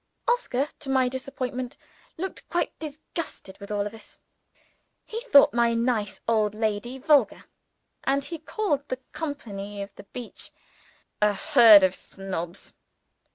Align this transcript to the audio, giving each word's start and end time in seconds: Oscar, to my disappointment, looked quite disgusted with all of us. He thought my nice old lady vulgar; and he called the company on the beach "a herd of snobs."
Oscar, 0.27 0.67
to 0.79 0.89
my 0.89 1.07
disappointment, 1.07 1.77
looked 2.17 2.49
quite 2.49 2.71
disgusted 2.79 3.59
with 3.59 3.69
all 3.69 3.85
of 3.85 3.93
us. 3.93 4.17
He 5.05 5.21
thought 5.21 5.53
my 5.53 5.75
nice 5.75 6.21
old 6.27 6.55
lady 6.55 6.97
vulgar; 6.97 7.43
and 8.03 8.25
he 8.25 8.39
called 8.39 8.87
the 8.89 8.97
company 9.11 9.79
on 9.83 9.89
the 9.97 10.03
beach 10.05 10.49
"a 11.21 11.33
herd 11.35 11.83
of 11.83 11.93
snobs." 11.93 12.73